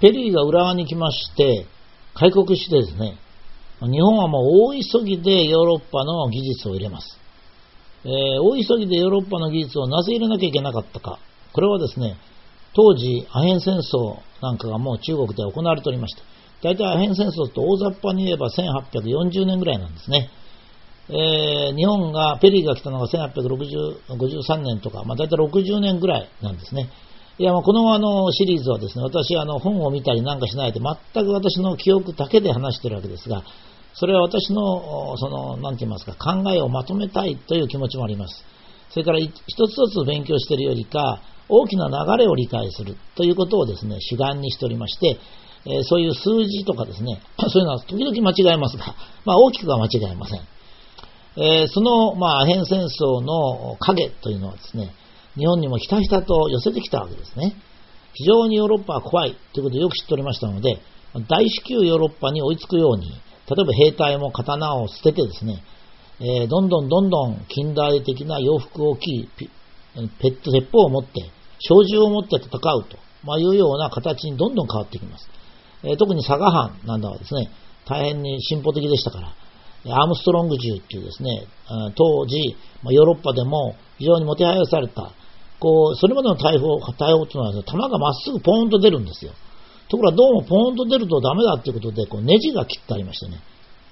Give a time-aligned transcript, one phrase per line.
[0.00, 1.66] ペリーが浦和に来まして、
[2.14, 3.18] 開国してですね、
[3.80, 7.18] 日本はもう大急ぎでヨーロッパの技術を入れます。
[8.04, 11.18] えー、大急ぎでヨーロッパの技術をなぜ入れなきゃいけなかったか。
[11.52, 12.16] これはですね、
[12.74, 16.22] 当時、アヘン戦争なんかがもう中国で行われておりまして、
[16.62, 20.30] 大体アヘン戦争と大雑把に言えば1840年ぐらいなんですね。
[21.10, 26.90] えー、日本が、ペリーが来たのが1853年とか、まあ、大体60年ぐらいなんですね。
[27.38, 33.44] いや、このあのシリーズはですね、私、あの、本を見たりなんかしないで、全く私の記憶だけで話してるわけですが、
[33.94, 38.44] それは私の、その、なんて言いますか、考えをまとめたいという気持ちもあります。
[38.90, 45.18] それから、一つ一つ勉強しているよりか、大きな流れを理解するということをですね、主眼にしておりまして、
[45.64, 50.40] え、そういう数字とかですね、 そういうのは時々間違えますが、まあ大きくは間違えません。
[51.40, 54.92] え、その、まあ、アヘン戦争の影というのはですね、
[55.36, 57.54] 日本にもひたひたと寄せてきたわけですね。
[58.14, 60.80] 非常にヨーロッパは怖いということをよく知っておりましたので、
[61.28, 65.62] 大至急ヨーロッパに追いつくように、例えば兵隊も刀を捨ててですね、
[66.20, 69.48] えー、どんどんどんどん近代的な洋服を着、ペ
[70.28, 71.30] ット鉄砲を持って、
[71.60, 75.28] 小銃を持って戦うと、まあ、いうような形にどんどん変わってきます。
[75.84, 77.50] えー、特に佐賀藩なんだはですね、
[77.86, 79.34] 大変に進歩的でしたから、
[79.86, 81.46] アームストロング銃っていうですね、
[81.94, 82.36] 当時、
[82.90, 85.12] ヨーロッパでも非常にもてはやされた、
[85.60, 89.32] こう、それまでの大砲、大砲っていうのは、弾がまっすぐポーンと出るんですよ。
[89.88, 93.40] ところがどうもポーンと出るとダメだっていうことで、こうネジが切ってありましてね、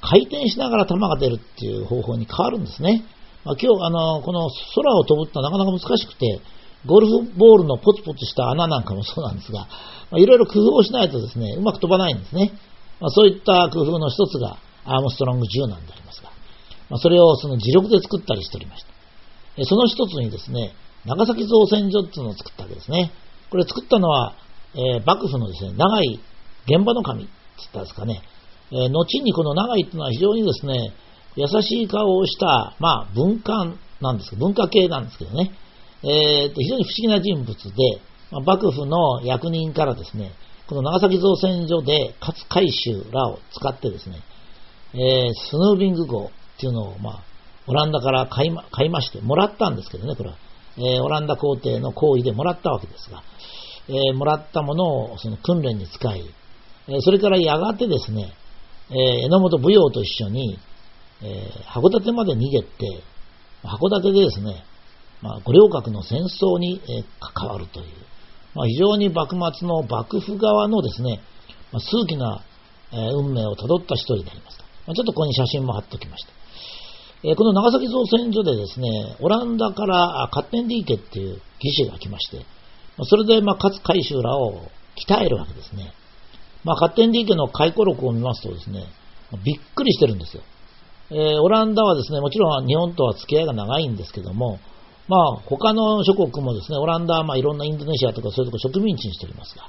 [0.00, 3.04] 回転しながら弾が出るっていう方法に変わるんですね。
[3.44, 6.40] まあ、今日、あの、この空を飛ぶってのはなかなか難しくて、
[6.86, 9.66] ゴルフボールのポツポツした穴なんかもそうなんですが、
[10.10, 12.52] まあ、いろいろ工夫をしないとですね、うまく飛ばないんですね。
[13.00, 16.30] まあ、そういった工夫の一つがアームストロング10なんでありますが、
[16.90, 18.84] まあ、それをその自力で作ったりしておりまし
[19.56, 19.64] た。
[19.64, 20.72] その一つにですね、
[21.08, 23.10] 長崎造船所っていうのを作ったわけですね。
[23.50, 24.34] これ作ったのは、
[24.74, 26.20] えー、幕府のですね、長い
[26.66, 28.22] 現場の神って言ったんですかね。
[28.70, 30.92] えー、後にこの長いっていうのは非常にですね、
[31.36, 35.52] 優しい顔をした、まあ、文官なんです、文化系なんですけどね。
[36.02, 40.32] えー、非常に不思議な人物で、まあ、幕府の役人からですね、
[40.68, 44.20] この長崎造船所で勝海舟らを使ってですね、
[44.92, 46.30] えー、スヌービング号っ
[46.60, 47.22] ていうのを、まあ、
[47.66, 50.36] オランダから買いま買いまして、もらったんですけどね、これは。
[50.78, 53.22] え、オランダ皇帝の行為でもらったわけですが、
[53.88, 56.24] え、もらったものをその訓練に使い、
[56.88, 58.32] えそれからやがてですね、
[58.90, 60.58] え榎本舞踊と一緒に、
[61.22, 63.02] え函館まで逃げて、
[63.62, 64.64] 函館でですね、
[65.20, 67.86] まあ、五稜郭の戦争に、え関わるという、
[68.54, 71.20] まあ、非常に幕末の幕府側のですね、
[71.72, 72.44] ま、数奇な、
[72.92, 74.58] え運命をたどった一人であります。
[74.86, 76.37] ま、ちょっとここに写真も貼っておきました。
[77.24, 82.44] えこの長崎造船所でですね、オランダからカッテンディーケっていう技師が来まして、
[83.04, 84.62] それで、まあ、勝海舟らを
[84.96, 85.92] 鍛えるわけですね。
[86.64, 88.84] まあ、カッテンディーケの回顧録を見ますとですね、
[89.44, 90.42] びっくりしてるんですよ。
[91.10, 94.58] えー、オランダはですね、もちろん日本とは付き合いが長いんですけども、
[95.08, 99.64] まあ、他の諸国もですね、オランダはまあいろんなインドネシアとかそういうとこ植民地にしておりますが、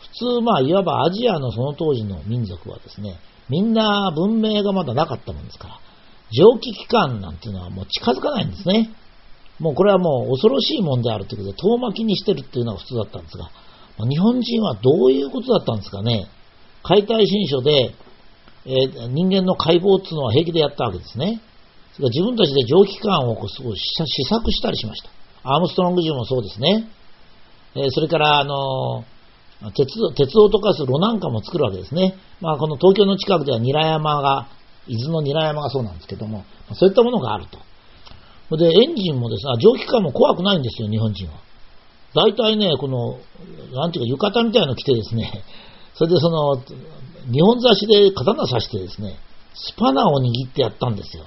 [0.00, 3.18] 普通、まあ、いわばアジアのその当時の民族はですね、
[3.48, 5.80] みんな文明がまだなかったもんですから、
[6.36, 8.90] 蒸気機関なんていうのはもう近づかないんですね。
[9.60, 13.50] もうこれはもう恐ろしいもんであるということで、遠巻きにしてるっていうのが普通だったんですが、
[14.08, 16.26] 日本人はどういうことだったんですかね。
[16.82, 17.94] 解体新書で、
[18.66, 21.40] えー、人間の解剖っていうのは平気でやったわけですね。
[21.94, 25.10] それから自分たちで蒸気機関をこう試作したりしました。
[25.44, 26.88] アームストロング銃もそうですね。
[27.76, 32.16] えー、それから、あのー、鉄鉄を溶かす炉なんかも作るわけですね。
[32.40, 34.48] まあ、この東京の近くでは韮山が、
[34.86, 38.56] 伊豆の韮山がそうなんですけども、そういったものがあると。
[38.56, 41.34] で、エンジンもですね、蒸気機関も怖くないんですよ、日本人は。
[42.14, 43.18] 大体ね、この、
[43.72, 45.44] なんていうか、浴衣みたいなの着てですね、
[45.94, 46.56] それでその、
[47.32, 49.18] 日本差しで刀刺してですね、
[49.54, 51.24] スパナを握ってやったんですよ。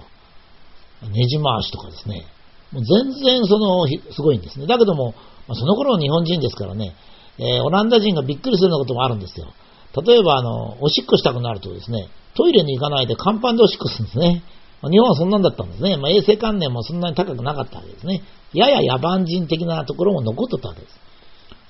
[1.09, 2.25] ねじ回しとかですね。
[2.72, 4.68] もう全然その、すごいんですね。
[4.68, 5.13] だけども、
[5.47, 6.95] ま、その頃の日本人ですからね、
[7.39, 9.48] えー、オランダ人がびっくりするようなこともあるんですよ。
[10.06, 14.44] 例えば、あの、おしっこしたくなるとですね、トイレに行かないで甲板でおしっこすんですね。
[14.84, 15.98] 日本はそんなんだったんですね。
[15.98, 18.22] まあ、衛生観念もそんなに高くなかったわけですね。
[18.54, 20.94] やや野蛮人的なところも残っとったわけです。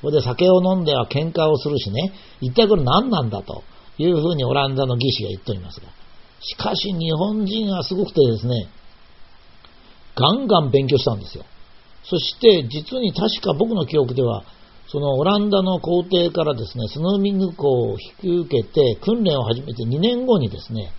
[0.02, 2.12] それで酒を飲んでは喧嘩をするしね、
[2.42, 3.64] 一体これ何なんだと
[3.98, 5.88] いうふうにオランダの義士が言っておりますが。
[6.42, 8.68] しかし日本人はすごくてですね、
[10.16, 11.46] ガンガン勉強したんですよ。
[12.04, 14.44] そして実に確か僕の記憶では、
[14.90, 20.94] そのオランダの皇帝からですね、スヌーミング校を引き受けて訓練を始めて2年後にですね、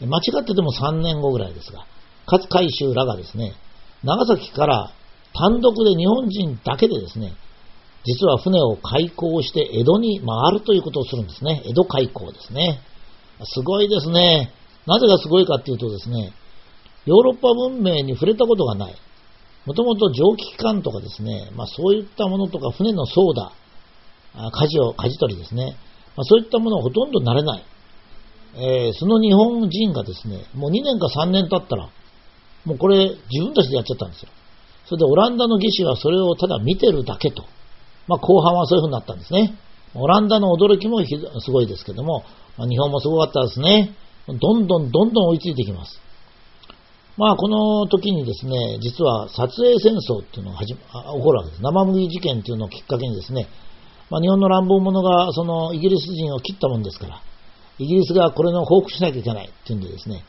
[0.00, 1.86] 間違ってても3年後ぐらいですが、
[2.26, 3.54] 勝海舟らがですね、
[4.02, 4.92] 長崎から
[5.34, 7.34] 単独で日本人だけでですね、
[8.04, 11.62] 実は船を開港して江戸に回るということをするんですね。
[11.66, 12.80] 江戸開港ですね。
[13.44, 14.52] すごいですね。
[14.86, 16.32] なぜがすごいかっていうとですね、
[17.06, 18.94] ヨーロッパ文明に触れたことがない。
[19.66, 23.52] もともと蒸気機関とかですね、まあそういったものとか船の操舵、
[24.34, 25.76] 舵を、舵取りですね。
[26.16, 27.64] まあ、そういったものはほとんど慣れない。
[28.54, 31.88] えー、その日本人がですね、もう2年か3年経ったら、
[32.64, 34.28] もうこれ自分たちでやっちゃったんですよ。
[34.86, 37.44] それでオランダの技師はそれをただ見てるだけと。
[38.08, 39.54] まあ後半はそういう風になったんですね。
[39.94, 41.00] オランダの驚きも
[41.40, 42.24] すごいですけども、
[42.56, 43.94] まあ、日本もすごかったですね。
[44.26, 46.00] どんどんどんどん追いついてきます。
[47.16, 51.62] まあこの時にですね、実は撮影戦争っていうのが始ま起こるわけです。
[51.62, 53.48] 生麦事件っていうのをきっかけにですね、
[54.10, 57.22] まあ、日本の乱暴者がそのイギリス人を切ったもんですから、
[57.78, 60.24] イギリスがこれの報復しなきゃいけないっていうんでですね、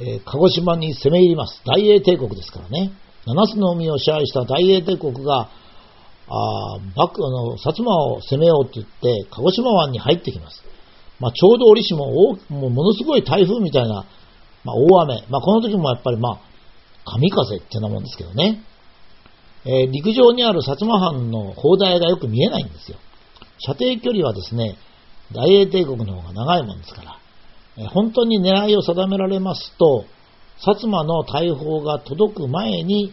[0.00, 1.60] えー、鹿児島に攻め入ります。
[1.64, 2.92] 大英帝国ですからね。
[3.26, 5.48] 七つの海を支配した大英帝国が、
[6.26, 10.62] あ幕あの薩摩を攻めようって言って、鹿児島湾に入ってきます。
[11.20, 12.10] まあ、ちょうど折しも
[12.48, 14.04] もうものすごい台風みたいな、
[14.64, 15.24] まあ、大雨。
[15.28, 16.40] まあ、この時もやっぱりまあ、
[17.04, 18.62] 神風ってなもんですけどね。
[19.66, 22.98] えー、陸上にある薩摩藩の砲台がよく見えないんですよ。
[23.58, 24.76] 射程距離はですね、
[25.32, 27.18] 大英帝国の方が長いもんですから、
[27.78, 30.04] えー、本当に狙いを定められますと、
[30.58, 33.12] 薩摩の大砲が届く前に、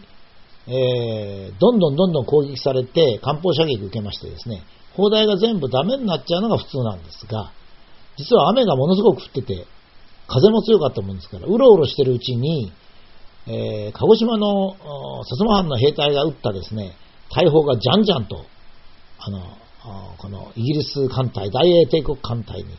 [0.67, 4.63] えー、どんどんどんどん攻撃されて、艦砲射撃受けましてですね、
[4.95, 7.51] 砲台が全部ダメになっちゃうのが普通なんですが、
[8.17, 9.65] 実は雨がものすごく降ってて、
[10.31, 12.71] 風も強かったもんですから、うろうろしてるうちに、
[13.47, 14.75] えー、鹿児島の
[15.23, 16.93] 薩摩藩の兵隊が撃ったですね、
[17.35, 18.45] 大砲がじゃんじゃんと、
[19.19, 19.57] あの、
[20.17, 22.69] このイギリス艦隊、大英帝国艦隊に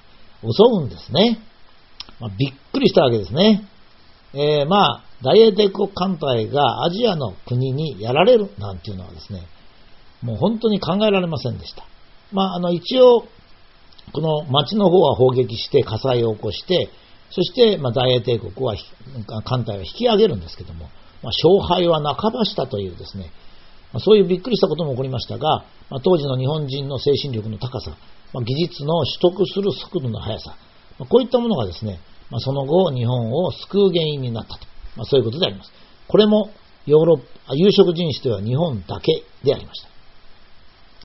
[0.42, 1.40] 襲うんですね。
[2.20, 3.68] まあ、びっくりしたわけですね。
[4.34, 9.42] えー、まあ、大英帝国艦隊がアジアの国にやられるなんていうのはですね、
[10.22, 11.84] もう本当に考えられませんでした。
[12.32, 13.24] まあ、あの、一応、
[14.12, 16.90] この町の方は砲撃して火災を起こして、
[17.34, 18.76] そして、まあ、大英帝国は、
[19.44, 20.90] 艦隊を引き上げるんですけども、
[21.22, 23.32] まあ、勝敗は半ばしたというですね、
[23.92, 27.96] まあ、そういうびっくりしたことも起こりましたが、まあ、当時の日本人の精神力の高さ、
[28.32, 30.56] まあ、技術の取得する速度の速さ、
[30.98, 32.00] まあ、こういったものがですね、
[32.30, 35.72] まあ、その後日本を救う原因になったと、まあ、そういうことであります。
[36.08, 36.50] これも
[36.86, 39.91] ヨーロッパ、有色人種では日本だけでありました。